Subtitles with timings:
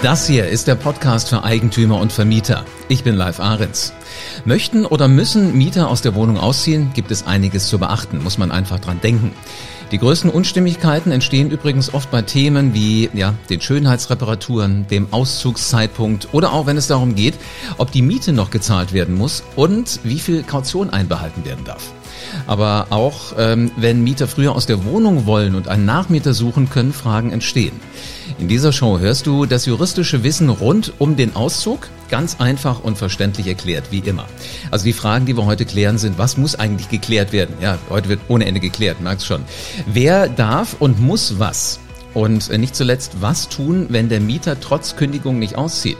[0.00, 2.64] Das hier ist der Podcast für Eigentümer und Vermieter.
[2.86, 3.92] Ich bin Live Ahrens.
[4.44, 8.52] Möchten oder müssen Mieter aus der Wohnung ausziehen, gibt es einiges zu beachten, muss man
[8.52, 9.32] einfach dran denken.
[9.90, 16.52] Die größten Unstimmigkeiten entstehen übrigens oft bei Themen wie ja, den Schönheitsreparaturen, dem Auszugszeitpunkt oder
[16.52, 17.34] auch wenn es darum geht,
[17.76, 21.92] ob die Miete noch gezahlt werden muss und wie viel Kaution einbehalten werden darf.
[22.46, 26.92] Aber auch ähm, wenn Mieter früher aus der Wohnung wollen und einen Nachmieter suchen, können
[26.92, 27.72] Fragen entstehen.
[28.38, 32.98] In dieser Show hörst du das juristische Wissen rund um den Auszug, ganz einfach und
[32.98, 34.26] verständlich erklärt, wie immer.
[34.70, 37.56] Also die Fragen, die wir heute klären, sind, was muss eigentlich geklärt werden?
[37.60, 39.42] Ja, heute wird ohne Ende geklärt, merkst schon.
[39.86, 41.80] Wer darf und muss was?
[42.14, 45.98] Und nicht zuletzt, was tun, wenn der Mieter trotz Kündigung nicht auszieht?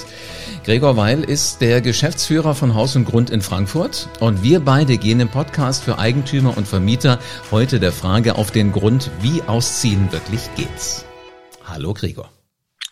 [0.69, 5.19] Gregor Weil ist der Geschäftsführer von Haus und Grund in Frankfurt und wir beide gehen
[5.19, 10.43] im Podcast für Eigentümer und Vermieter heute der Frage auf den Grund, wie Ausziehen wirklich
[10.57, 11.07] geht.
[11.65, 12.31] Hallo Gregor.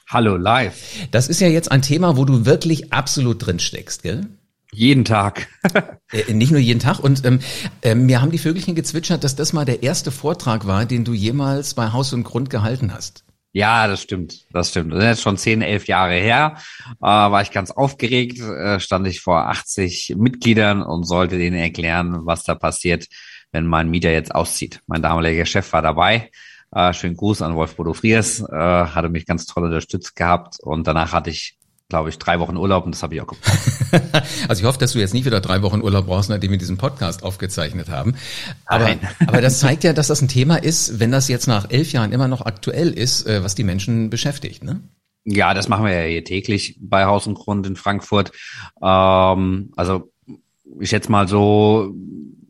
[0.09, 0.75] Hallo live.
[1.11, 4.27] Das ist ja jetzt ein Thema, wo du wirklich absolut drin steckst, gell?
[4.73, 5.47] Jeden Tag.
[6.13, 7.01] äh, nicht nur jeden Tag.
[7.01, 7.41] Und ähm,
[7.83, 11.13] äh, mir haben die Vögelchen gezwitschert, dass das mal der erste Vortrag war, den du
[11.13, 13.26] jemals bei Haus und Grund gehalten hast.
[13.57, 14.93] Ja, das stimmt, das stimmt.
[14.93, 16.59] Das ist jetzt schon zehn, elf Jahre her.
[17.01, 22.27] Äh, war ich ganz aufgeregt, äh, stand ich vor 80 Mitgliedern und sollte denen erklären,
[22.27, 23.07] was da passiert,
[23.53, 24.81] wenn mein Mieter jetzt auszieht.
[24.87, 26.31] Mein damaliger Chef war dabei.
[26.71, 30.87] Äh, schönen Gruß an Wolf Bodo Friers, äh, hatte mich ganz toll unterstützt gehabt und
[30.87, 31.57] danach hatte ich
[31.89, 33.59] glaube ich, drei Wochen Urlaub und das habe ich auch gebraucht.
[34.49, 36.79] also ich hoffe, dass du jetzt nicht wieder drei Wochen Urlaub brauchst, nachdem wir diesen
[36.79, 38.17] Podcast aufgezeichnet haben.
[38.67, 38.89] Aber,
[39.27, 42.13] aber das zeigt ja, dass das ein Thema ist, wenn das jetzt nach elf Jahren
[42.13, 44.81] immer noch aktuell ist, äh, was die Menschen beschäftigt, ne?
[45.29, 48.31] Ja, das machen wir ja hier täglich bei Haus und Grund in Frankfurt.
[48.81, 50.13] Ähm, also
[50.79, 51.93] ich schätze mal so,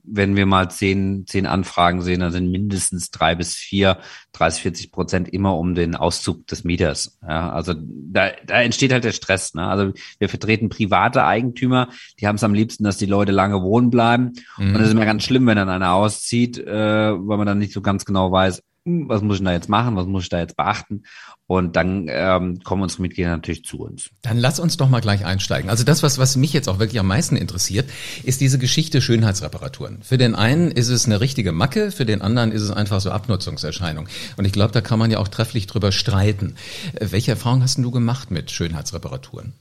[0.06, 3.98] wenn wir mal zehn, zehn Anfragen sehen, dann sind mindestens drei bis vier,
[4.32, 7.18] 30, 40 Prozent immer um den Auszug des Mieters.
[7.22, 9.54] Ja, also da, da entsteht halt der Stress.
[9.54, 9.66] Ne?
[9.66, 11.88] Also wir vertreten private Eigentümer,
[12.20, 14.32] die haben es am liebsten, dass die Leute lange wohnen bleiben.
[14.58, 14.68] Mhm.
[14.68, 17.72] Und das ist immer ganz schlimm, wenn dann einer auszieht, äh, weil man dann nicht
[17.72, 20.57] so ganz genau weiß, was muss ich da jetzt machen, was muss ich da jetzt
[20.57, 21.02] beachten?
[21.48, 24.11] Und dann ähm, kommen unsere Mitglieder natürlich zu uns.
[24.23, 25.69] Dann lass uns doch mal gleich einsteigen.
[25.69, 27.91] Also das, was, was mich jetzt auch wirklich am meisten interessiert,
[28.25, 30.02] ist diese Geschichte Schönheitsreparaturen.
[30.02, 33.11] Für den einen ist es eine richtige Macke, für den anderen ist es einfach so
[33.11, 34.08] Abnutzungserscheinung.
[34.36, 36.55] Und ich glaube, da kann man ja auch trefflich drüber streiten.
[36.98, 39.55] Welche Erfahrung hast du gemacht mit Schönheitsreparaturen?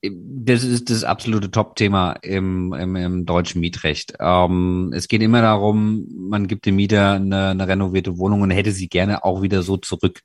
[0.00, 4.14] Das ist das absolute Top-Thema im, im, im deutschen Mietrecht.
[4.20, 8.70] Ähm, es geht immer darum, man gibt dem Mieter eine, eine renovierte Wohnung und hätte
[8.70, 10.20] sie gerne auch wieder so zurück.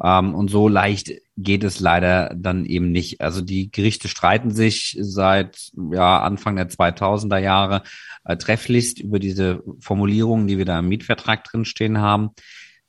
[0.00, 3.20] Ähm, und so leicht geht es leider dann eben nicht.
[3.20, 7.82] Also die Gerichte streiten sich seit ja, Anfang der 2000er Jahre
[8.24, 12.30] äh, trefflichst über diese Formulierungen, die wir da im Mietvertrag drinstehen haben.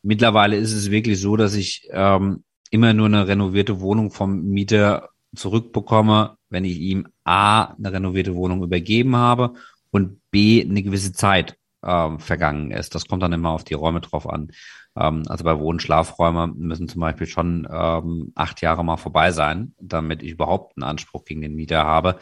[0.04, 5.10] Mittlerweile ist es wirklich so, dass ich ähm, immer nur eine renovierte Wohnung vom Mieter
[5.36, 9.54] zurückbekomme, wenn ich ihm A, eine renovierte Wohnung übergeben habe
[9.92, 12.96] und B, eine gewisse Zeit ähm, vergangen ist.
[12.96, 14.52] Das kommt dann immer auf die Räume drauf an.
[14.96, 19.74] Ähm, also bei Wohn- Schlafräume müssen zum Beispiel schon ähm, acht Jahre mal vorbei sein,
[19.80, 22.20] damit ich überhaupt einen Anspruch gegen den Mieter habe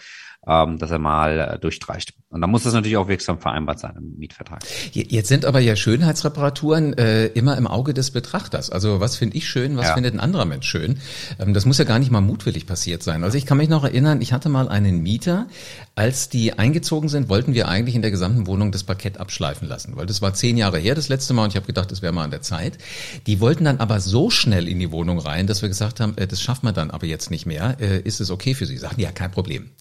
[0.48, 2.14] ähm, dass er mal äh, durchstreicht.
[2.30, 4.62] Und da muss das natürlich auch wirksam vereinbart sein im Mietvertrag.
[4.92, 8.70] Jetzt sind aber ja Schönheitsreparaturen äh, immer im Auge des Betrachters.
[8.70, 9.94] Also was finde ich schön, was ja.
[9.94, 11.00] findet ein anderer Mensch schön?
[11.40, 13.24] Ähm, das muss ja gar nicht mal mutwillig passiert sein.
[13.24, 15.48] Also ich kann mich noch erinnern, ich hatte mal einen Mieter,
[15.96, 19.96] als die eingezogen sind, wollten wir eigentlich in der gesamten Wohnung das Parkett abschleifen lassen,
[19.96, 22.14] weil das war zehn Jahre her das letzte Mal und ich habe gedacht, das wäre
[22.14, 22.78] mal an der Zeit.
[23.26, 26.28] Die wollten dann aber so schnell in die Wohnung rein, dass wir gesagt haben, äh,
[26.28, 27.78] das schaffen wir dann aber jetzt nicht mehr.
[27.80, 28.78] Äh, ist es okay für Sie?
[28.78, 29.72] Sagten, ja, kein Problem.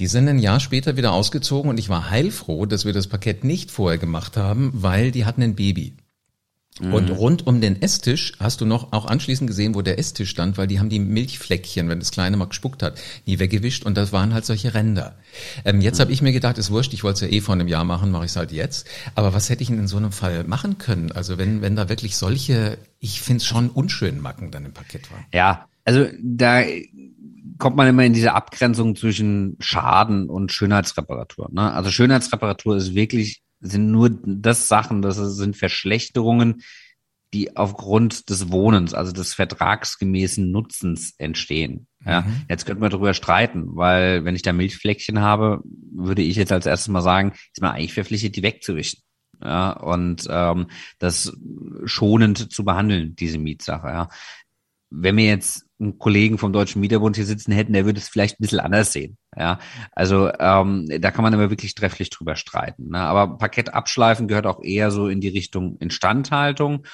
[0.00, 3.44] Die sind ein Jahr später wieder ausgezogen und ich war heilfroh, dass wir das Parkett
[3.44, 5.92] nicht vorher gemacht haben, weil die hatten ein Baby.
[6.80, 6.94] Mhm.
[6.94, 10.56] Und rund um den Esstisch hast du noch auch anschließend gesehen, wo der Esstisch stand,
[10.56, 14.10] weil die haben die Milchfleckchen, wenn das Kleine mal gespuckt hat, nie weggewischt und das
[14.10, 15.16] waren halt solche Ränder.
[15.66, 16.02] Ähm, jetzt mhm.
[16.04, 18.10] habe ich mir gedacht, ist wurscht, ich wollte es ja eh vor einem Jahr machen,
[18.10, 18.86] mache ich es halt jetzt.
[19.14, 21.12] Aber was hätte ich in so einem Fall machen können?
[21.12, 25.12] Also wenn, wenn da wirklich solche, ich finde es schon unschönen Macken dann im Parkett
[25.12, 25.26] waren.
[25.34, 26.62] Ja, also da
[27.60, 31.48] kommt man immer in diese Abgrenzung zwischen Schaden und Schönheitsreparatur.
[31.52, 31.72] Ne?
[31.72, 36.62] Also Schönheitsreparatur ist wirklich, sind nur das Sachen, das sind Verschlechterungen,
[37.32, 41.86] die aufgrund des Wohnens, also des vertragsgemäßen Nutzens entstehen.
[42.04, 42.42] Ja, mhm.
[42.48, 45.62] jetzt könnten wir darüber streiten, weil wenn ich da Milchfleckchen habe,
[45.92, 49.02] würde ich jetzt als erstes mal sagen, ist man eigentlich verpflichtet, die wegzuwischen.
[49.42, 50.66] Ja, und ähm,
[50.98, 51.36] das
[51.84, 53.88] schonend zu behandeln, diese Mietsache.
[53.88, 54.08] Ja.
[54.90, 58.38] Wenn wir jetzt einen Kollegen vom Deutschen Mieterbund hier sitzen hätten, der würde es vielleicht
[58.38, 59.16] ein bisschen anders sehen.
[59.36, 59.58] Ja,
[59.92, 62.90] also ähm, da kann man immer wirklich trefflich drüber streiten.
[62.90, 62.98] Ne?
[62.98, 66.84] Aber Parkett abschleifen gehört auch eher so in die Richtung Instandhaltung.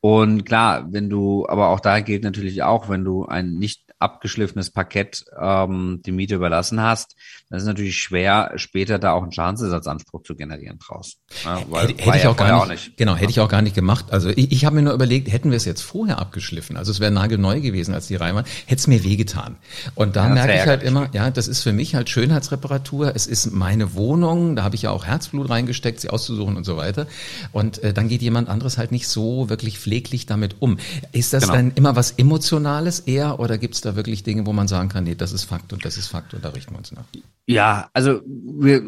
[0.00, 4.70] Und klar, wenn du, aber auch da gilt natürlich auch, wenn du ein nicht abgeschliffenes
[4.70, 7.16] Parkett ähm, die Miete überlassen hast,
[7.48, 11.16] dann ist es natürlich schwer, später da auch einen Schadensersatzanspruch zu generieren draus.
[11.44, 13.62] Ja, weil, hätte, hätte ich auch gar nicht, auch nicht, Genau, hätte ich auch gar
[13.62, 14.06] nicht gemacht.
[14.10, 17.00] Also ich, ich habe mir nur überlegt, hätten wir es jetzt vorher abgeschliffen, also es
[17.00, 19.56] wäre nagelneu gewesen, als die Reihe hätte es mir wehgetan.
[19.94, 23.14] Und da ja, merke ich halt immer, ja, das ist für mich halt Schönheitsreparatur.
[23.14, 26.76] Es ist meine Wohnung, da habe ich ja auch Herzblut reingesteckt, sie auszusuchen und so
[26.76, 27.06] weiter.
[27.52, 30.78] Und äh, dann geht jemand anderes halt nicht so wirklich pfleglich damit um.
[31.12, 31.54] Ist das genau.
[31.54, 35.04] dann immer was Emotionales eher oder gibt es da wirklich Dinge, wo man sagen kann,
[35.04, 37.04] nee, das ist Fakt und das ist Fakt und da richten wir uns nach?
[37.46, 38.82] Ja, also wir,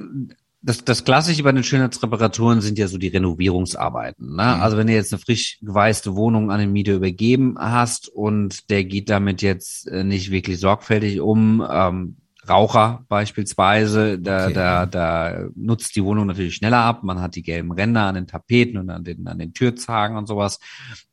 [0.61, 4.35] das, das Klassische bei den Schönheitsreparaturen sind ja so die Renovierungsarbeiten.
[4.37, 4.43] Ne?
[4.43, 4.63] Mhm.
[4.63, 8.85] Also wenn du jetzt eine frisch geweißte Wohnung an den Mieter übergeben hast und der
[8.85, 12.17] geht damit jetzt äh, nicht wirklich sorgfältig um, ähm,
[12.49, 14.55] Raucher beispielsweise, da, okay.
[14.55, 17.05] da, da nutzt die Wohnung natürlich schneller ab.
[17.05, 20.27] Man hat die gelben Ränder an den Tapeten und an den, an den Türzagen und
[20.27, 20.59] sowas.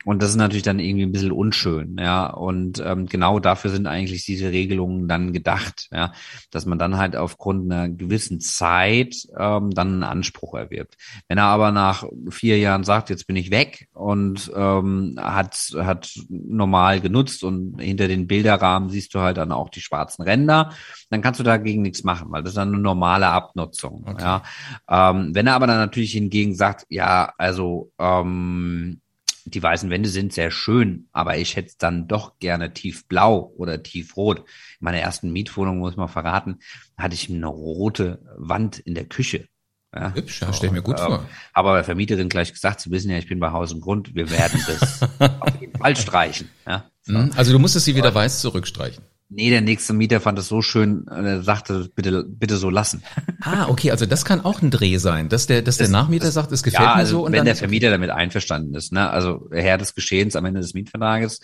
[0.06, 2.28] Und das ist natürlich dann irgendwie ein bisschen unschön, ja.
[2.28, 6.14] Und ähm, genau dafür sind eigentlich diese Regelungen dann gedacht, ja,
[6.52, 10.96] dass man dann halt aufgrund einer gewissen Zeit ähm, dann einen Anspruch erwirbt.
[11.28, 16.14] Wenn er aber nach vier Jahren sagt, jetzt bin ich weg und ähm, hat hat
[16.30, 20.72] normal genutzt und hinter den Bilderrahmen siehst du halt dann auch die schwarzen Ränder,
[21.10, 24.04] dann kannst du dagegen nichts machen, weil das ist dann eine normale Abnutzung.
[24.06, 24.22] Okay.
[24.22, 24.44] Ja.
[24.88, 29.01] Ähm, wenn er aber dann natürlich hingegen sagt, ja, also ähm,
[29.45, 33.81] die weißen Wände sind sehr schön, aber ich hätte es dann doch gerne tiefblau oder
[33.81, 34.42] tiefrot.
[34.42, 34.45] In
[34.81, 36.60] meiner ersten Mietwohnung, muss man verraten,
[36.95, 39.48] hatte ich eine rote Wand in der Küche.
[39.95, 41.25] Ja, Hübsch, ja, stell ich mir gut ähm, vor.
[41.54, 44.30] Aber bei Vermieterin gleich gesagt, Sie wissen ja, ich bin bei Haus und Grund, wir
[44.30, 45.01] werden das
[45.39, 46.50] auf jeden Fall streichen.
[46.68, 47.13] Ja, so.
[47.13, 49.04] Mhm, also du musstest sie wieder weiß zurückstreichen.
[49.27, 53.04] Nee, der nächste Mieter fand es so schön, er sagte, bitte, bitte so lassen.
[53.42, 56.25] Ah, okay, also das kann auch ein Dreh sein, dass der, dass das, der Nachmieter
[56.25, 57.25] das, sagt, es gefällt ja, also mir so.
[57.25, 60.74] Und wenn der Vermieter damit einverstanden ist, ne, also Herr des Geschehens am Ende des
[60.74, 61.42] Mietvertrages,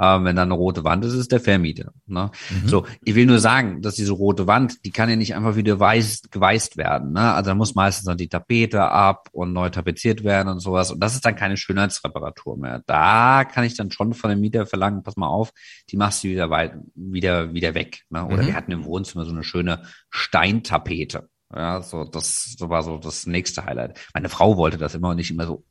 [0.00, 1.92] ähm, wenn da eine rote Wand ist, ist der Vermieter.
[2.06, 2.30] Ne?
[2.50, 2.68] Mhm.
[2.68, 5.78] So, ich will nur sagen, dass diese rote Wand, die kann ja nicht einfach wieder
[5.78, 7.12] weiß, geweißt werden.
[7.12, 7.34] Ne?
[7.34, 10.90] Also da muss meistens dann die Tapete ab und neu tapeziert werden und sowas.
[10.90, 12.82] Und das ist dann keine Schönheitsreparatur mehr.
[12.86, 15.52] Da kann ich dann schon von dem Mieter verlangen, pass mal auf,
[15.90, 18.04] die machst du wieder weit, wieder wieder, wieder weg.
[18.10, 18.26] Ne?
[18.26, 18.46] Oder mhm.
[18.46, 21.28] wir hatten im Wohnzimmer so eine schöne Steintapete.
[21.54, 23.98] Ja, so das so war so das nächste Highlight.
[24.12, 25.64] Meine Frau wollte das immer und nicht immer so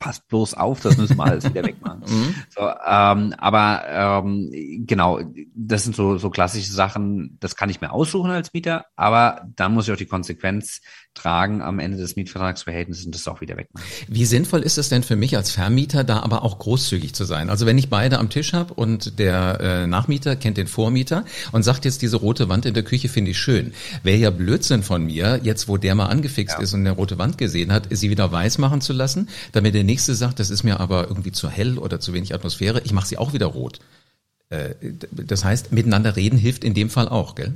[0.00, 2.00] passt bloß auf, das müssen wir alles wieder wegmachen.
[2.00, 2.34] Mhm.
[2.50, 4.50] So, ähm, aber ähm,
[4.86, 5.20] genau,
[5.54, 9.72] das sind so, so klassische Sachen, das kann ich mir aussuchen als Mieter, aber dann
[9.72, 10.82] muss ich auch die Konsequenz
[11.14, 13.86] tragen am Ende des Mietvertragsverhältnisses und das auch wieder wegmachen.
[14.08, 17.50] Wie sinnvoll ist es denn für mich als Vermieter, da aber auch großzügig zu sein?
[17.50, 21.62] Also wenn ich beide am Tisch habe und der äh, Nachmieter kennt den Vormieter und
[21.62, 23.72] sagt jetzt, diese rote Wand in der Küche finde ich schön.
[24.02, 26.62] Wäre ja Blödsinn von mir, jetzt wo der mal angefixt ja.
[26.62, 29.84] ist und eine rote Wand gesehen hat, sie wieder weiß machen zu lassen, damit der
[29.84, 33.06] nächste sagt, das ist mir aber irgendwie zu hell oder zu wenig Atmosphäre, ich mache
[33.06, 33.78] sie auch wieder rot.
[34.50, 34.74] Äh,
[35.10, 37.54] das heißt, miteinander reden hilft in dem Fall auch, gell?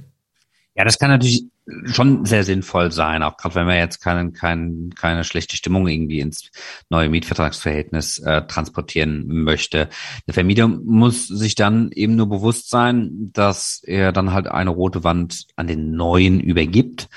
[0.75, 1.47] Ja, das kann natürlich
[1.85, 6.21] schon sehr sinnvoll sein, auch gerade wenn man jetzt keine, keine, keine schlechte Stimmung irgendwie
[6.21, 6.51] ins
[6.89, 9.89] neue Mietvertragsverhältnis äh, transportieren möchte.
[10.27, 15.05] Der Vermieter muss sich dann eben nur bewusst sein, dass er dann halt eine rote
[15.05, 17.09] Wand an den neuen übergibt,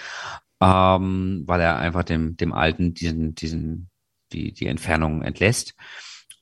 [0.62, 3.90] ähm, weil er einfach dem, dem alten diesen, diesen,
[4.34, 5.76] die, die Entfernung entlässt.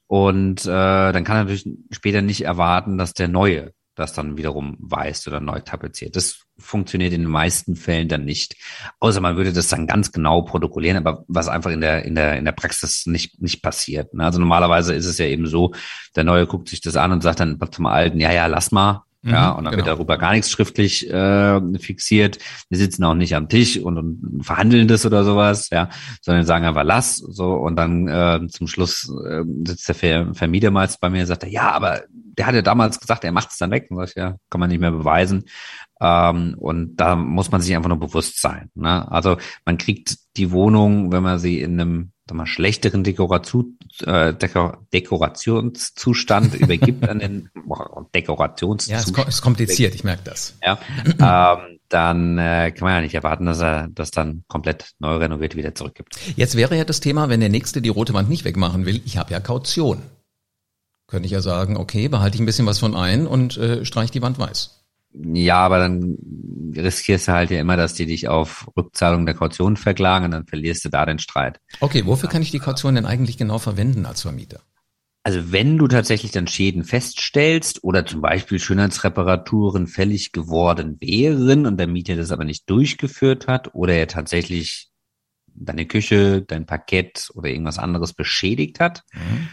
[0.07, 4.77] Und äh, dann kann er natürlich später nicht erwarten, dass der neue das dann wiederum
[4.79, 6.15] weißt oder neu tapeziert.
[6.15, 8.55] Das funktioniert in den meisten Fällen dann nicht.
[8.99, 12.37] Außer man würde das dann ganz genau protokollieren, aber was einfach in der, in der,
[12.37, 14.13] in der Praxis nicht, nicht passiert.
[14.13, 14.25] Ne?
[14.25, 15.73] Also normalerweise ist es ja eben so,
[16.15, 19.03] der Neue guckt sich das an und sagt dann zum Alten, ja, ja, lass mal.
[19.21, 19.85] Ja, mhm, und dann genau.
[19.85, 22.39] wird darüber gar nichts schriftlich äh, fixiert.
[22.69, 25.89] Wir sitzen auch nicht am Tisch und, und verhandeln das oder sowas, ja,
[26.21, 30.71] sondern sagen einfach lass so und dann äh, zum Schluss äh, sitzt der Ver Vermieter
[30.71, 33.57] meist bei mir und sagt, ja, aber der hat ja damals gesagt, er macht es
[33.57, 33.87] dann weg.
[33.89, 35.43] Und sag ich, ja, kann man nicht mehr beweisen.
[35.99, 38.69] Ähm, und da muss man sich einfach nur bewusst sein.
[38.75, 39.11] Ne?
[39.11, 44.33] Also man kriegt die Wohnung, wenn man sie in einem sag mal, schlechteren Dekoration, äh,
[44.33, 47.49] Dekor Dekorationszustand übergibt an den
[48.15, 49.17] Dekorationszustand.
[49.17, 50.57] Ja, es ist kompliziert, ich merke das.
[50.63, 50.79] Ja,
[51.59, 55.55] ähm, dann äh, kann man ja nicht erwarten, dass er das dann komplett neu renoviert
[55.55, 56.15] wieder zurückgibt.
[56.35, 59.17] Jetzt wäre ja das Thema, wenn der Nächste die rote Wand nicht wegmachen will, ich
[59.17, 60.01] habe ja Kaution.
[61.07, 64.11] Könnte ich ja sagen, okay, behalte ich ein bisschen was von ein und äh, streich
[64.11, 64.78] die Wand weiß.
[65.13, 66.17] Ja, aber dann
[66.75, 70.45] riskierst du halt ja immer, dass die dich auf Rückzahlung der Kaution verklagen und dann
[70.45, 71.59] verlierst du da den Streit.
[71.79, 74.61] Okay, wofür kann ich die Kaution denn eigentlich genau verwenden als Vermieter?
[75.23, 81.77] Also wenn du tatsächlich dann Schäden feststellst oder zum Beispiel Schönheitsreparaturen fällig geworden wären und
[81.77, 84.89] der Mieter das aber nicht durchgeführt hat oder er tatsächlich
[85.47, 89.49] deine Küche, dein Parkett oder irgendwas anderes beschädigt hat, mhm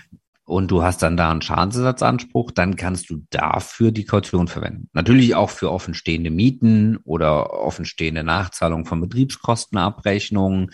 [0.46, 4.88] und du hast dann da einen Schadensersatzanspruch, dann kannst du dafür die Kaution verwenden.
[4.92, 10.70] Natürlich auch für offenstehende Mieten oder offenstehende Nachzahlung von Betriebskostenabrechnungen.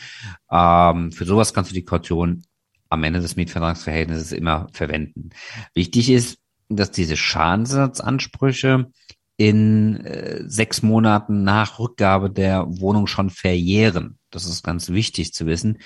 [0.50, 2.42] Ähm, für sowas kannst du die Kaution
[2.90, 5.30] am Ende des Mietvertragsverhältnisses immer verwenden.
[5.74, 6.38] Wichtig ist,
[6.68, 8.90] dass diese Schadensersatzansprüche
[9.38, 14.18] in äh, sechs Monaten nach Rückgabe der Wohnung schon verjähren.
[14.32, 15.78] Das ist ganz wichtig zu wissen,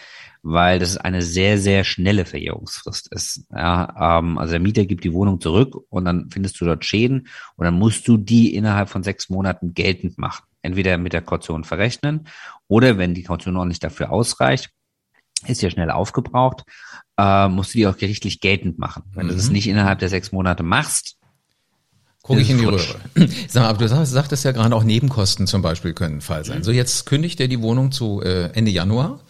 [0.43, 3.45] weil das eine sehr, sehr schnelle Verjährungsfrist ist.
[3.51, 7.29] Ja, ähm, also der Mieter gibt die Wohnung zurück und dann findest du dort Schäden
[7.57, 10.45] und dann musst du die innerhalb von sechs Monaten geltend machen.
[10.63, 12.27] Entweder mit der Kaution verrechnen
[12.69, 14.71] oder wenn die Kaution auch nicht dafür ausreicht,
[15.47, 16.65] ist ja schnell aufgebraucht,
[17.19, 19.05] äh, musst du die auch gerichtlich geltend machen.
[19.13, 19.31] Wenn mhm.
[19.31, 19.53] du das mhm.
[19.53, 21.19] nicht innerhalb der sechs Monate machst,
[22.27, 22.97] Gucke ich in die Röhre.
[23.49, 26.59] Sag mal, aber du sagtest ja gerade auch Nebenkosten zum Beispiel können ein Fall sein.
[26.59, 26.65] Mhm.
[26.65, 29.21] So, jetzt kündigt er die Wohnung zu äh, Ende Januar,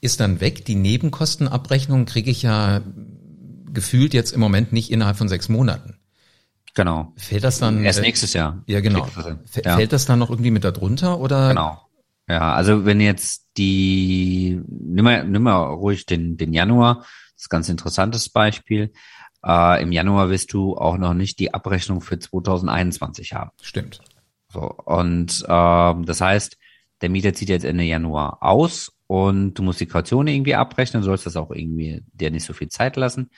[0.00, 0.64] ist dann weg.
[0.64, 2.80] Die Nebenkostenabrechnung kriege ich ja
[3.72, 6.00] gefühlt jetzt im Moment nicht innerhalb von sechs Monaten.
[6.74, 7.12] Genau.
[7.16, 7.84] Fällt das dann?
[7.84, 8.64] Erst äh, nächstes Jahr.
[8.66, 9.06] Ja, genau.
[9.64, 9.76] Ja.
[9.76, 11.50] Fällt das dann noch irgendwie mit darunter oder?
[11.50, 11.80] Genau.
[12.28, 16.98] Ja, also wenn jetzt die, nimm mal, nimm mal ruhig den, den Januar,
[17.34, 18.92] das ist ein ganz interessantes Beispiel.
[19.44, 23.50] Äh, Im Januar wirst du auch noch nicht die Abrechnung für 2021 haben.
[23.62, 24.00] Stimmt.
[24.52, 26.56] So, und äh, das heißt,
[27.00, 31.26] der Mieter zieht jetzt Ende Januar aus und du musst die Kaution irgendwie abrechnen, sollst
[31.26, 33.30] das auch irgendwie dir nicht so viel Zeit lassen.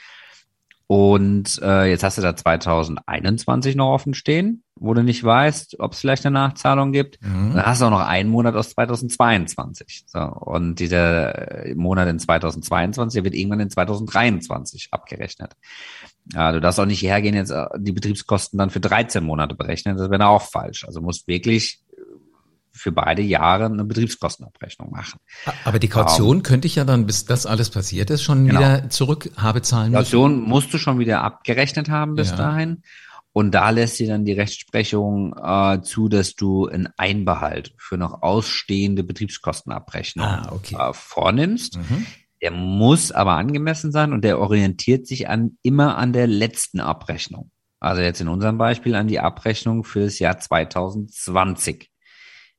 [0.87, 5.92] Und äh, jetzt hast du da 2021 noch offen stehen, wo du nicht weißt, ob
[5.92, 7.22] es vielleicht eine Nachzahlung gibt.
[7.22, 7.54] Mhm.
[7.54, 10.04] Dann hast du auch noch einen Monat aus 2022.
[10.06, 15.52] So, und dieser äh, Monat in 2022, der wird irgendwann in 2023 abgerechnet.
[16.32, 19.96] Ja, du darfst auch nicht hergehen, jetzt äh, die Betriebskosten dann für 13 Monate berechnen.
[19.96, 20.84] Das wäre auch falsch.
[20.84, 21.82] Also musst wirklich
[22.72, 25.20] für beide Jahre eine Betriebskostenabrechnung machen.
[25.64, 28.58] Aber die Kaution ähm, könnte ich ja dann, bis das alles passiert ist, schon genau.
[28.58, 30.02] wieder zurück habe zahlen müssen.
[30.02, 32.36] Kaution musst du schon wieder abgerechnet haben bis ja.
[32.36, 32.82] dahin.
[33.34, 38.22] Und da lässt sie dann die Rechtsprechung äh, zu, dass du einen Einbehalt für noch
[38.22, 40.76] ausstehende Betriebskostenabrechnung ah, okay.
[40.78, 41.78] äh, vornimmst.
[41.78, 42.06] Mhm.
[42.42, 47.50] Der muss aber angemessen sein und der orientiert sich an immer an der letzten Abrechnung.
[47.80, 51.90] Also jetzt in unserem Beispiel an die Abrechnung für das Jahr 2020.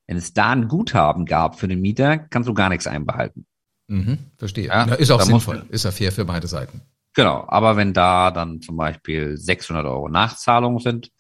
[0.07, 3.45] Wenn es da ein Guthaben gab für den Mieter, kannst du gar nichts einbehalten.
[3.87, 4.67] Mhm, verstehe.
[4.67, 6.81] Ja, ist auch sinnvoll, ist ja fair für beide Seiten.
[7.13, 11.11] Genau, aber wenn da dann zum Beispiel 600 Euro Nachzahlungen sind,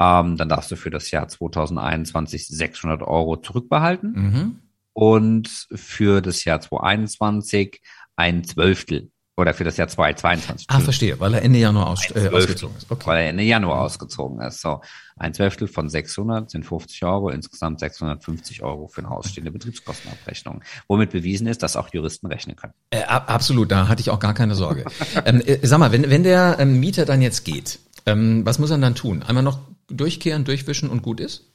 [0.00, 4.58] ähm, dann darfst du für das Jahr 2021 600 Euro zurückbehalten mhm.
[4.92, 7.82] und für das Jahr 2021
[8.16, 10.66] ein Zwölftel oder für das Jahr 2022.
[10.68, 12.90] Ah, verstehe, weil er Ende Januar aus, äh, ausgezogen ist.
[12.90, 13.06] Okay.
[13.06, 14.60] Weil er Ende Januar ausgezogen ist.
[14.60, 14.80] So,
[15.16, 20.62] ein Zwölftel von 600 sind 50 Euro, insgesamt 650 Euro für eine ausstehende Betriebskostenabrechnung.
[20.88, 22.72] Womit bewiesen ist, dass auch Juristen rechnen können.
[22.90, 24.84] Äh, absolut, da hatte ich auch gar keine Sorge.
[25.24, 28.70] ähm, äh, sag mal, wenn, wenn der ähm, Mieter dann jetzt geht, ähm, was muss
[28.70, 29.22] er dann tun?
[29.22, 31.52] Einmal noch durchkehren, durchwischen und gut ist?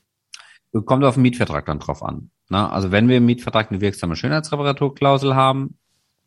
[0.86, 2.32] Kommt auf den Mietvertrag dann drauf an.
[2.48, 5.78] Na, also wenn wir im Mietvertrag eine wirksame Schönheitsreparaturklausel haben,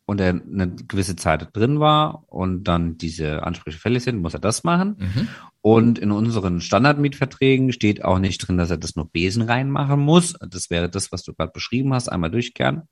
[0.07, 4.39] und er eine gewisse Zeit drin war und dann diese Ansprüche fällig sind, muss er
[4.39, 4.95] das machen.
[4.99, 5.27] Mhm.
[5.59, 10.33] Und in unseren Standardmietverträgen steht auch nicht drin, dass er das nur Besen reinmachen muss.
[10.39, 12.83] Das wäre das, was du gerade beschrieben hast, einmal durchkehren.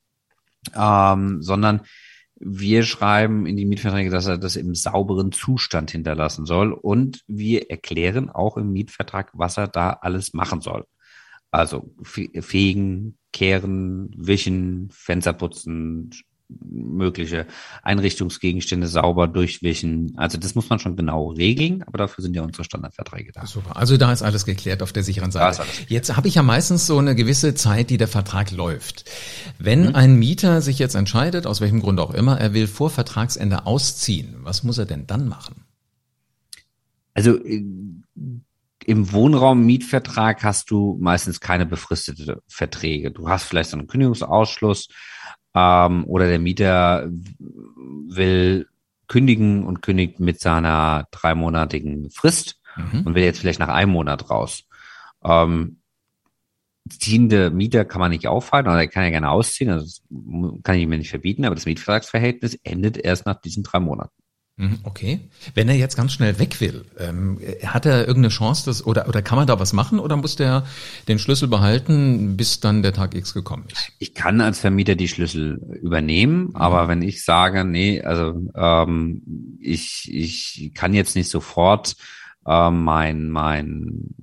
[0.76, 1.82] Ähm, sondern
[2.38, 6.74] wir schreiben in die Mietverträge, dass er das im sauberen Zustand hinterlassen soll.
[6.74, 10.84] Und wir erklären auch im Mietvertrag, was er da alles machen soll.
[11.50, 16.12] Also fegen, kehren, wischen, Fenster putzen,
[16.50, 17.48] mögliche
[17.82, 20.14] Einrichtungsgegenstände sauber durchwischen.
[20.18, 23.46] Also das muss man schon genau regeln, aber dafür sind ja unsere Standardverträge da.
[23.46, 23.76] Super.
[23.76, 25.64] Also da ist alles geklärt auf der sicheren Seite.
[25.88, 29.06] Jetzt habe ich ja meistens so eine gewisse Zeit, die der Vertrag läuft.
[29.58, 29.96] Wenn mhm.
[29.96, 34.36] ein Mieter sich jetzt entscheidet, aus welchem Grund auch immer, er will vor Vertragsende ausziehen,
[34.42, 35.66] was muss er denn dann machen?
[37.14, 37.64] Also äh,
[38.86, 43.12] im Wohnraum-Mietvertrag hast du meistens keine befristete Verträge.
[43.12, 44.90] Du hast vielleicht so einen Kündigungsausschluss,
[45.56, 48.68] ähm, oder der Mieter will
[49.08, 53.04] kündigen und kündigt mit seiner dreimonatigen Frist mhm.
[53.06, 54.64] und will jetzt vielleicht nach einem Monat raus.
[55.24, 55.78] Ähm,
[56.90, 60.02] ziehende Mieter kann man nicht aufhalten, oder er kann ja gerne ausziehen, also das
[60.64, 64.14] kann ich mir nicht verbieten, aber das Mietvertragsverhältnis endet erst nach diesen drei Monaten.
[64.58, 65.20] Mhm, okay.
[65.54, 69.22] Wenn er jetzt ganz schnell weg will, ähm, hat er irgendeine Chance, dass, oder, oder
[69.22, 70.66] kann man da was machen oder muss der
[71.10, 73.92] den Schlüssel behalten, bis dann der Tag X gekommen ist?
[74.00, 76.56] Ich kann als Vermieter die Schlüssel übernehmen, mhm.
[76.56, 81.98] aber wenn ich sage, nee, also ähm, ich, ich kann jetzt nicht sofort
[82.46, 84.16] äh, mein, mein,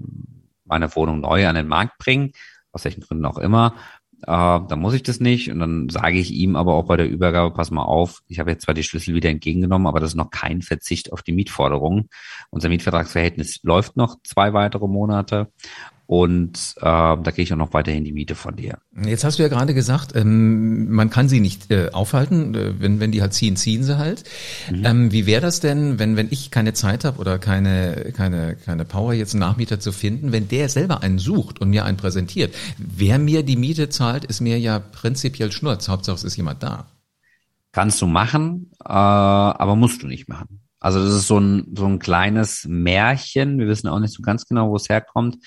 [0.64, 2.32] meine Wohnung neu an den Markt bringen,
[2.72, 3.74] aus welchen Gründen auch immer,
[4.22, 5.50] äh, dann muss ich das nicht.
[5.50, 8.50] Und dann sage ich ihm aber auch bei der Übergabe, pass mal auf, ich habe
[8.50, 12.08] jetzt zwar die Schlüssel wieder entgegengenommen, aber das ist noch kein Verzicht auf die Mietforderung.
[12.50, 15.48] Unser Mietvertragsverhältnis läuft noch zwei weitere Monate
[16.12, 18.76] und äh, da kriege ich auch noch weiterhin die Miete von dir.
[19.02, 23.00] Jetzt hast du ja gerade gesagt, ähm, man kann sie nicht äh, aufhalten, äh, wenn,
[23.00, 24.24] wenn die halt ziehen, ziehen sie halt.
[24.70, 24.84] Mhm.
[24.84, 28.84] Ähm, wie wäre das denn, wenn, wenn ich keine Zeit habe oder keine, keine, keine
[28.84, 32.54] Power, jetzt einen Nachmieter zu finden, wenn der selber einen sucht und mir einen präsentiert?
[32.76, 35.88] Wer mir die Miete zahlt, ist mir ja prinzipiell Schnurz.
[35.88, 36.88] Hauptsache es ist jemand da.
[37.72, 40.61] Kannst du machen, äh, aber musst du nicht machen.
[40.82, 43.56] Also das ist so ein, so ein kleines Märchen.
[43.60, 45.38] Wir wissen auch nicht so ganz genau, wo es herkommt.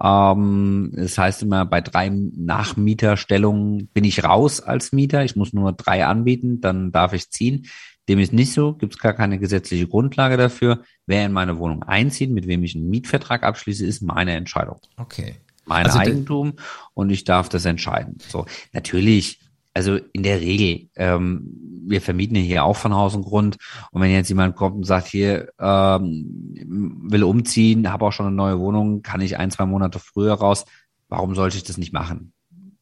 [0.00, 5.24] Ähm, das heißt immer, bei drei Nachmieterstellungen bin ich raus als Mieter.
[5.24, 7.66] Ich muss nur drei anbieten, dann darf ich ziehen.
[8.08, 10.84] Dem ist nicht so, gibt es gar keine gesetzliche Grundlage dafür.
[11.04, 14.78] Wer in meine Wohnung einzieht, mit wem ich einen Mietvertrag abschließe, ist meine Entscheidung.
[14.96, 15.34] Okay.
[15.64, 16.52] Mein also Eigentum
[16.94, 18.18] und ich darf das entscheiden.
[18.28, 19.40] So, natürlich
[19.76, 23.58] also in der Regel, ähm, wir vermieten hier auch von Haus und Grund.
[23.90, 28.34] Und wenn jetzt jemand kommt und sagt, hier ähm, will umziehen, habe auch schon eine
[28.34, 30.64] neue Wohnung, kann ich ein, zwei Monate früher raus,
[31.08, 32.32] warum sollte ich das nicht machen?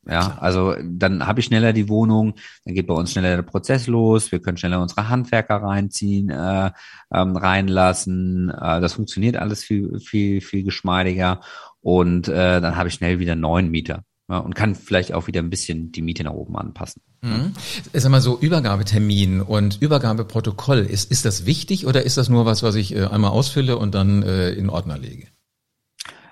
[0.07, 2.35] Ja, also dann habe ich schneller die Wohnung,
[2.65, 6.71] dann geht bei uns schneller der Prozess los, wir können schneller unsere Handwerker reinziehen, äh,
[7.13, 8.51] ähm, reinlassen.
[8.51, 11.41] Äh, das funktioniert alles viel, viel, viel geschmeidiger
[11.81, 14.05] und äh, dann habe ich schnell wieder neuen Mieter.
[14.27, 17.03] Und kann vielleicht auch wieder ein bisschen die Miete nach oben anpassen.
[17.21, 17.53] Mhm.
[17.93, 22.63] Sag mal so, Übergabetermin und Übergabeprotokoll, ist, ist das wichtig oder ist das nur was,
[22.63, 25.29] was ich äh, einmal ausfülle und dann äh, in Ordner lege?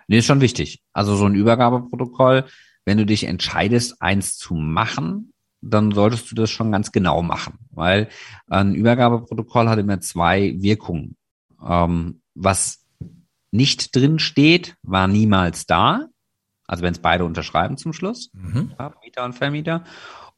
[0.09, 0.83] Nee, ist schon wichtig.
[0.93, 2.45] Also so ein Übergabeprotokoll,
[2.85, 7.59] wenn du dich entscheidest, eins zu machen, dann solltest du das schon ganz genau machen,
[7.71, 8.09] weil
[8.49, 11.17] ein Übergabeprotokoll hat immer zwei Wirkungen.
[11.65, 12.85] Ähm, was
[13.53, 16.09] nicht drin steht, war niemals da.
[16.67, 18.75] Also wenn es beide unterschreiben zum Schluss, mhm.
[19.03, 19.85] Mieter und Vermieter.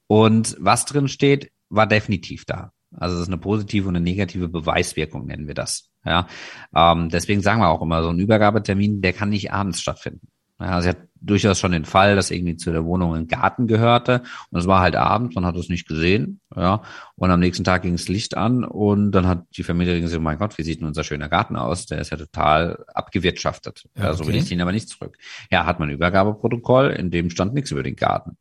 [0.06, 2.72] Und was drin steht, war definitiv da.
[2.96, 5.90] Also das ist eine positive und eine negative Beweiswirkung, nennen wir das.
[6.04, 6.28] Ja,
[6.74, 10.28] ähm, deswegen sagen wir auch immer, so ein Übergabetermin, der kann nicht abends stattfinden.
[10.64, 14.22] Ja, also hat durchaus schon den Fall, dass irgendwie zu der Wohnung ein Garten gehörte
[14.50, 16.82] und es war halt abends, man hat es nicht gesehen, ja,
[17.16, 20.38] und am nächsten Tag ging das Licht an und dann hat die Vermieterin gesagt, mein
[20.38, 21.84] Gott, wie sieht denn unser schöner Garten aus?
[21.84, 23.84] Der ist ja total abgewirtschaftet.
[23.94, 24.16] Ja, okay.
[24.16, 25.18] so will ich ihn aber nicht zurück.
[25.50, 28.38] Ja, hat man ein Übergabeprotokoll, in dem stand nichts über den Garten.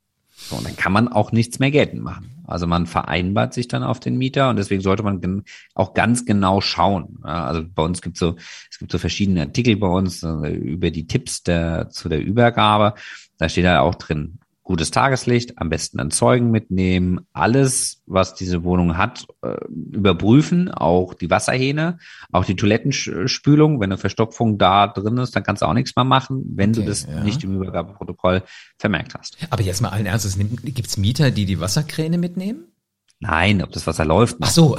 [0.49, 2.43] So, und dann kann man auch nichts mehr geltend machen.
[2.45, 5.43] Also man vereinbart sich dann auf den Mieter und deswegen sollte man
[5.75, 7.19] auch ganz genau schauen.
[7.23, 8.35] Also bei uns gibt so,
[8.69, 12.95] es gibt so verschiedene Artikel bei uns äh, über die Tipps der, zu der Übergabe.
[13.37, 18.63] Da steht halt auch drin, gutes Tageslicht, am besten einen Zeugen mitnehmen, alles, was diese
[18.63, 19.57] Wohnung hat, äh,
[19.91, 21.99] überprüfen, auch die Wasserhähne,
[22.31, 23.79] auch die Toilettenspülung.
[23.79, 26.81] Wenn eine Verstopfung da drin ist, dann kannst du auch nichts mehr machen, wenn okay,
[26.81, 27.23] du das ja.
[27.23, 28.43] nicht im Übergabeprotokoll
[28.77, 29.37] vermerkt hast.
[29.49, 32.67] Aber jetzt mal allen Ernstes, gibt's Mieter, die die Wasserkräne mitnehmen?
[33.19, 34.37] Nein, ob das Wasser läuft.
[34.41, 34.77] Ach so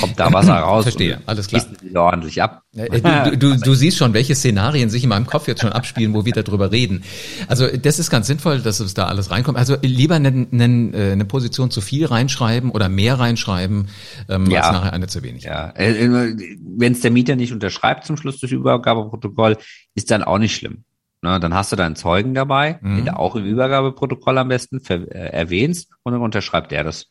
[0.00, 0.84] kommt da Wasser raus.
[0.84, 1.64] Verstehe, alles klar.
[1.94, 2.62] ordentlich ab.
[2.74, 6.14] Äh, du, du, du siehst schon, welche Szenarien sich in meinem Kopf jetzt schon abspielen,
[6.14, 7.02] wo wir darüber reden.
[7.48, 9.58] Also das ist ganz sinnvoll, dass es da alles reinkommt.
[9.58, 13.88] Also lieber eine, eine, äh, eine Position zu viel reinschreiben oder mehr reinschreiben,
[14.28, 14.62] ähm, ja.
[14.62, 15.44] als nachher eine zu wenig.
[15.44, 15.70] Ja.
[15.76, 19.56] Äh, Wenn es der Mieter nicht unterschreibt zum Schluss des Übergabeprotokoll,
[19.94, 20.84] ist dann auch nicht schlimm.
[21.22, 22.96] Na, dann hast du deinen Zeugen dabei, mhm.
[22.96, 27.08] den du auch im Übergabeprotokoll am besten erwähnst und dann unterschreibt er das.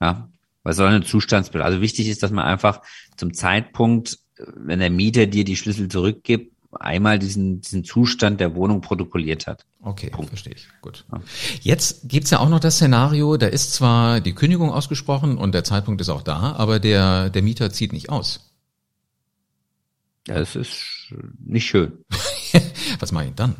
[0.00, 0.28] Ja,
[0.66, 1.62] weil soll eine Zustandsbild.
[1.62, 2.82] Also wichtig ist, dass man einfach
[3.16, 8.80] zum Zeitpunkt, wenn der Mieter dir die Schlüssel zurückgibt, einmal diesen, diesen Zustand der Wohnung
[8.80, 9.64] protokolliert hat.
[9.80, 10.30] Okay, Punkt.
[10.30, 10.66] verstehe ich.
[10.82, 11.04] Gut.
[11.60, 15.62] Jetzt gibt's ja auch noch das Szenario, da ist zwar die Kündigung ausgesprochen und der
[15.62, 18.52] Zeitpunkt ist auch da, aber der, der Mieter zieht nicht aus.
[20.26, 21.92] Ja, das ist nicht schön.
[22.98, 23.54] Was mache ich dann?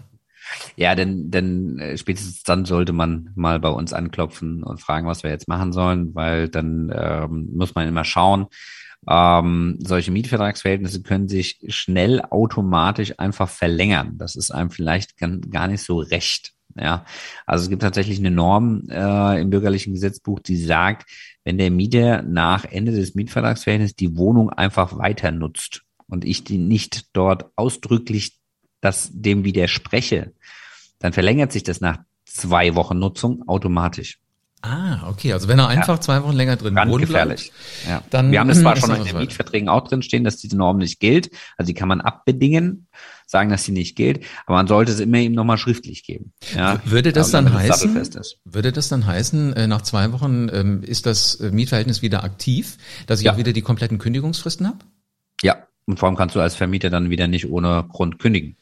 [0.77, 5.23] Ja, denn, denn äh, spätestens dann sollte man mal bei uns anklopfen und fragen, was
[5.23, 8.47] wir jetzt machen sollen, weil dann ähm, muss man immer schauen.
[9.09, 14.19] Ähm, solche Mietvertragsverhältnisse können sich schnell automatisch einfach verlängern.
[14.19, 16.53] Das ist einem vielleicht gar nicht so recht.
[16.79, 17.07] Ja,
[17.47, 21.11] also es gibt tatsächlich eine Norm äh, im bürgerlichen Gesetzbuch, die sagt,
[21.45, 26.59] wenn der Mieter nach Ende des Mietvertragsverhältnisses die Wohnung einfach weiter nutzt und ich die
[26.59, 28.39] nicht dort ausdrücklich
[28.87, 30.33] das dem widerspreche,
[30.99, 34.19] dann verlängert sich das nach zwei Wochen Nutzung automatisch.
[34.63, 35.33] Ah, okay.
[35.33, 36.01] Also wenn er einfach ja.
[36.01, 37.53] zwei Wochen länger drin Ganz gefährlich.
[37.87, 38.03] Ja.
[38.11, 40.79] Dann Wir haben es zwar schon in den Mietverträgen auch drin stehen, dass diese Norm
[40.79, 41.31] nicht gilt.
[41.57, 42.89] Also die kann man abbedingen,
[43.27, 46.33] sagen, dass sie nicht gilt, aber man sollte es immer ihm nochmal schriftlich geben.
[46.55, 46.81] Ja.
[46.85, 47.95] Würde das dann heißen,
[48.45, 52.79] würde das dann heißen, äh, nach zwei Wochen ähm, ist das äh, Mietverhältnis wieder aktiv,
[53.07, 53.33] dass ich ja.
[53.33, 54.79] auch wieder die kompletten Kündigungsfristen habe?
[55.43, 55.57] Ja.
[55.87, 58.57] Und vor allem kannst du als Vermieter dann wieder nicht ohne Grund kündigen.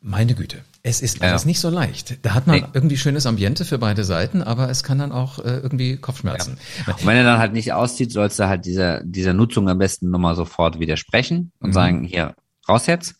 [0.00, 0.58] Meine Güte.
[0.82, 1.46] Es ist alles ja.
[1.48, 2.24] nicht so leicht.
[2.24, 2.66] Da hat man nee.
[2.72, 6.56] irgendwie schönes Ambiente für beide Seiten, aber es kann dann auch äh, irgendwie Kopfschmerzen.
[6.86, 6.94] Ja.
[6.94, 10.10] Und wenn er dann halt nicht auszieht, sollst du halt dieser, dieser Nutzung am besten
[10.10, 11.74] nochmal sofort widersprechen und mhm.
[11.74, 12.34] sagen, hier,
[12.68, 13.16] raus jetzt.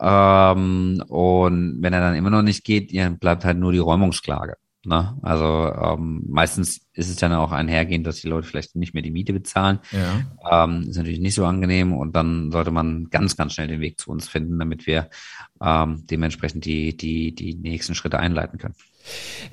[0.00, 4.56] Ähm, und wenn er dann immer noch nicht geht, ja, bleibt halt nur die Räumungsklage.
[4.84, 5.16] Ne?
[5.22, 9.12] Also ähm, meistens ist es dann auch einhergehend, dass die Leute vielleicht nicht mehr die
[9.12, 9.78] Miete bezahlen.
[9.92, 10.64] Ja.
[10.64, 14.00] Ähm, ist natürlich nicht so angenehm und dann sollte man ganz, ganz schnell den Weg
[14.00, 15.08] zu uns finden, damit wir
[15.62, 18.74] ähm, dementsprechend die, die, die nächsten Schritte einleiten können.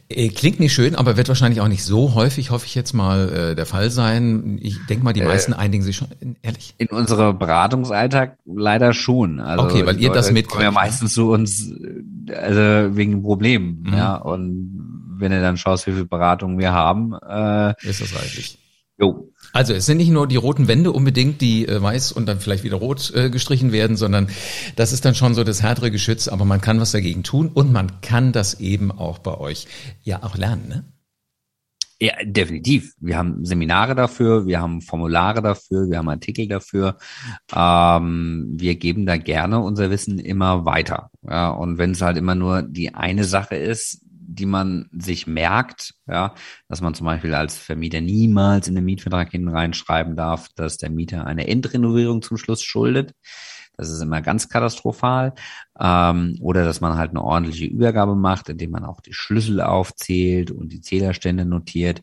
[0.10, 3.30] Äh, klingt nicht schön, aber wird wahrscheinlich auch nicht so häufig, hoffe ich jetzt mal,
[3.52, 4.60] äh, der Fall sein.
[4.62, 6.08] Ich denke mal, die äh, meisten äh, einigen sich schon,
[6.42, 6.76] ehrlich.
[6.78, 9.40] In unserem Beratungsalltag leider schon.
[9.40, 10.64] Also okay, weil ihr das mitkriegt.
[10.64, 11.72] ja meistens zu uns,
[12.32, 13.94] also wegen Problemen, mhm.
[13.94, 14.79] ja, und
[15.20, 18.58] wenn du dann schaust, wie viel Beratungen wir haben, äh, ist das reichlich.
[19.00, 19.32] Jo.
[19.54, 22.66] Also es sind nicht nur die roten Wände unbedingt, die äh, weiß und dann vielleicht
[22.66, 24.28] wieder rot äh, gestrichen werden, sondern
[24.76, 27.72] das ist dann schon so das härtere Geschütz, aber man kann was dagegen tun und
[27.72, 29.68] man kann das eben auch bei euch
[30.04, 30.84] ja auch lernen, ne?
[32.02, 32.94] Ja, definitiv.
[33.02, 36.98] Wir haben Seminare dafür, wir haben Formulare dafür, wir haben Artikel dafür.
[37.54, 41.12] Ähm, wir geben da gerne unser Wissen immer weiter.
[41.28, 44.02] Ja, und wenn es halt immer nur die eine Sache ist,
[44.32, 46.36] die man sich merkt, ja,
[46.68, 51.26] dass man zum Beispiel als Vermieter niemals in den Mietvertrag hineinschreiben darf, dass der Mieter
[51.26, 53.14] eine Endrenovierung zum Schluss schuldet.
[53.76, 55.34] Das ist immer ganz katastrophal.
[55.80, 60.52] Ähm, oder dass man halt eine ordentliche Übergabe macht, indem man auch die Schlüssel aufzählt
[60.52, 62.02] und die Zählerstände notiert.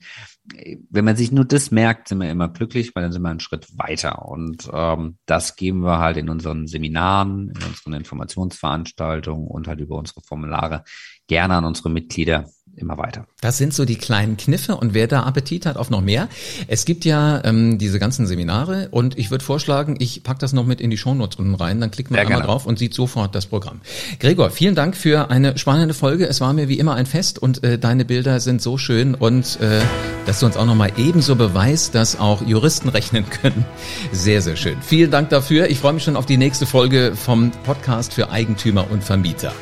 [0.90, 3.40] Wenn man sich nur das merkt, sind wir immer glücklich, weil dann sind wir einen
[3.40, 4.26] Schritt weiter.
[4.26, 9.96] Und ähm, das geben wir halt in unseren Seminaren, in unseren Informationsveranstaltungen und halt über
[9.96, 10.84] unsere Formulare
[11.26, 12.46] gerne an unsere Mitglieder
[12.76, 13.26] immer weiter.
[13.40, 16.28] Das sind so die kleinen Kniffe und wer da Appetit hat auf noch mehr.
[16.68, 20.66] Es gibt ja ähm, diese ganzen Seminare und ich würde vorschlagen, ich pack das noch
[20.66, 23.46] mit in die Shownotes unten rein, dann klickt man einmal drauf und sieht sofort das
[23.46, 23.80] Programm.
[24.20, 26.26] Gregor, vielen Dank für eine spannende Folge.
[26.26, 29.58] Es war mir wie immer ein Fest und äh, deine Bilder sind so schön und
[29.60, 29.80] äh,
[30.26, 33.64] dass du uns auch nochmal ebenso beweist, dass auch Juristen rechnen können.
[34.12, 34.76] Sehr, sehr schön.
[34.82, 35.70] Vielen Dank dafür.
[35.70, 39.52] Ich freue mich schon auf die nächste Folge vom Podcast für Eigentümer und Vermieter.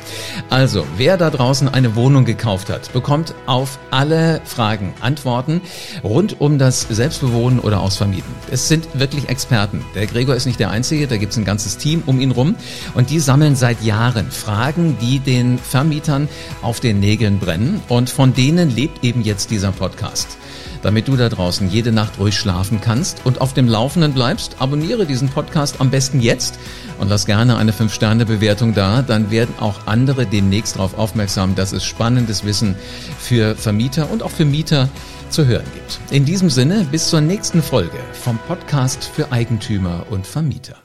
[0.49, 5.61] Also, wer da draußen eine Wohnung gekauft hat, bekommt auf alle Fragen Antworten
[6.03, 8.33] rund um das Selbstbewohnen oder Ausvermieten.
[8.49, 9.85] Es sind wirklich Experten.
[9.93, 12.55] Der Gregor ist nicht der Einzige, da gibt es ein ganzes Team um ihn rum
[12.95, 16.27] und die sammeln seit Jahren Fragen, die den Vermietern
[16.63, 20.39] auf den Nägeln brennen und von denen lebt eben jetzt dieser Podcast.
[20.81, 25.05] Damit du da draußen jede Nacht ruhig schlafen kannst und auf dem Laufenden bleibst, abonniere
[25.05, 26.57] diesen Podcast am besten jetzt
[26.99, 29.01] und lass gerne eine 5-Sterne-Bewertung da.
[29.01, 32.75] Dann werden auch andere demnächst darauf aufmerksam, dass es spannendes Wissen
[33.19, 34.89] für Vermieter und auch für Mieter
[35.29, 35.99] zu hören gibt.
[36.11, 40.84] In diesem Sinne, bis zur nächsten Folge vom Podcast für Eigentümer und Vermieter.